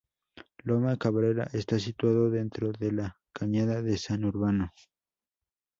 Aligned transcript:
Loma 0.65 0.97
Cabrera 0.97 1.45
está 1.53 1.77
situado 1.77 2.31
dentro 2.31 2.71
de 2.71 2.91
La 2.91 3.15
Cañada 3.33 3.83
de 3.83 3.99
San 3.99 4.25
Urbano. 4.25 4.73